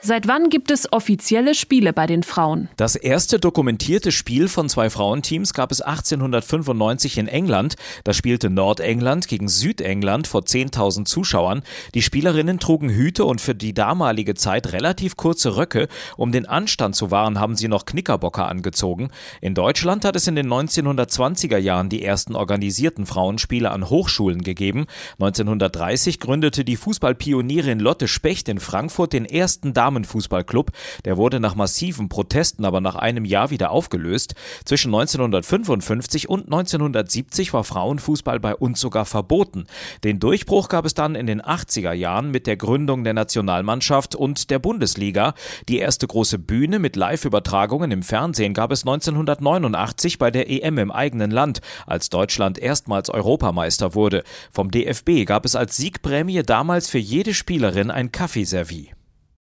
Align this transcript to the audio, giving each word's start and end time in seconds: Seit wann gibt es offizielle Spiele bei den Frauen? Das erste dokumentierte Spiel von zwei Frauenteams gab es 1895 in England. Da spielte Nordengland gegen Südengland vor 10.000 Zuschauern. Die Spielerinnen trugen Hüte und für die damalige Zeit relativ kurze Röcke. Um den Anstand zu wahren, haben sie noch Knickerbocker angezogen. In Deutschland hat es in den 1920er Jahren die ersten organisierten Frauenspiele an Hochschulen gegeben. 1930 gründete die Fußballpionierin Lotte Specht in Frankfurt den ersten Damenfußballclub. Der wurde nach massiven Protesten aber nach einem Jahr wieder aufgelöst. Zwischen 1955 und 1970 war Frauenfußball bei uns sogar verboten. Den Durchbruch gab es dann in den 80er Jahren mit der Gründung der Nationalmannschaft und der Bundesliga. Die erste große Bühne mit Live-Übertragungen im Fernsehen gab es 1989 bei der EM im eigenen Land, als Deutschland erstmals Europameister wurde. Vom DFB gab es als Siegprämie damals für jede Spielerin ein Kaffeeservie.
Seit 0.00 0.28
wann 0.28 0.48
gibt 0.48 0.70
es 0.70 0.92
offizielle 0.92 1.56
Spiele 1.56 1.92
bei 1.92 2.06
den 2.06 2.22
Frauen? 2.22 2.68
Das 2.76 2.94
erste 2.94 3.40
dokumentierte 3.40 4.12
Spiel 4.12 4.46
von 4.46 4.68
zwei 4.68 4.90
Frauenteams 4.90 5.54
gab 5.54 5.72
es 5.72 5.80
1895 5.80 7.18
in 7.18 7.26
England. 7.26 7.74
Da 8.04 8.12
spielte 8.12 8.48
Nordengland 8.48 9.26
gegen 9.26 9.48
Südengland 9.48 10.28
vor 10.28 10.42
10.000 10.42 11.04
Zuschauern. 11.04 11.62
Die 11.94 12.02
Spielerinnen 12.02 12.60
trugen 12.60 12.90
Hüte 12.90 13.24
und 13.24 13.40
für 13.40 13.56
die 13.56 13.74
damalige 13.74 14.34
Zeit 14.34 14.72
relativ 14.72 15.16
kurze 15.16 15.56
Röcke. 15.56 15.88
Um 16.16 16.30
den 16.30 16.46
Anstand 16.46 16.94
zu 16.94 17.10
wahren, 17.10 17.40
haben 17.40 17.56
sie 17.56 17.66
noch 17.66 17.84
Knickerbocker 17.84 18.46
angezogen. 18.46 19.10
In 19.40 19.54
Deutschland 19.54 20.04
hat 20.04 20.14
es 20.14 20.28
in 20.28 20.36
den 20.36 20.46
1920er 20.46 21.58
Jahren 21.58 21.88
die 21.88 22.04
ersten 22.04 22.36
organisierten 22.36 23.04
Frauenspiele 23.04 23.72
an 23.72 23.90
Hochschulen 23.90 24.42
gegeben. 24.42 24.86
1930 25.14 26.20
gründete 26.20 26.64
die 26.64 26.76
Fußballpionierin 26.76 27.80
Lotte 27.80 28.06
Specht 28.06 28.48
in 28.48 28.60
Frankfurt 28.60 29.12
den 29.12 29.24
ersten 29.24 29.74
Damenfußballclub. 29.88 30.70
Der 31.04 31.16
wurde 31.16 31.40
nach 31.40 31.54
massiven 31.54 32.08
Protesten 32.08 32.64
aber 32.64 32.80
nach 32.80 32.96
einem 32.96 33.24
Jahr 33.24 33.50
wieder 33.50 33.70
aufgelöst. 33.70 34.34
Zwischen 34.64 34.88
1955 34.88 36.28
und 36.28 36.44
1970 36.44 37.52
war 37.54 37.64
Frauenfußball 37.64 38.38
bei 38.38 38.54
uns 38.54 38.80
sogar 38.80 39.06
verboten. 39.06 39.66
Den 40.04 40.20
Durchbruch 40.20 40.68
gab 40.68 40.84
es 40.84 40.94
dann 40.94 41.14
in 41.14 41.26
den 41.26 41.40
80er 41.40 41.92
Jahren 41.92 42.30
mit 42.30 42.46
der 42.46 42.56
Gründung 42.56 43.02
der 43.04 43.14
Nationalmannschaft 43.14 44.14
und 44.14 44.50
der 44.50 44.58
Bundesliga. 44.58 45.34
Die 45.68 45.78
erste 45.78 46.06
große 46.06 46.38
Bühne 46.38 46.78
mit 46.78 46.96
Live-Übertragungen 46.96 47.90
im 47.90 48.02
Fernsehen 48.02 48.52
gab 48.52 48.70
es 48.72 48.82
1989 48.82 50.18
bei 50.18 50.30
der 50.30 50.50
EM 50.50 50.78
im 50.78 50.90
eigenen 50.90 51.30
Land, 51.30 51.60
als 51.86 52.10
Deutschland 52.10 52.58
erstmals 52.58 53.08
Europameister 53.08 53.94
wurde. 53.94 54.22
Vom 54.52 54.70
DFB 54.70 55.24
gab 55.24 55.46
es 55.46 55.56
als 55.56 55.76
Siegprämie 55.76 56.42
damals 56.42 56.88
für 56.90 56.98
jede 56.98 57.32
Spielerin 57.32 57.90
ein 57.90 58.12
Kaffeeservie. 58.12 58.97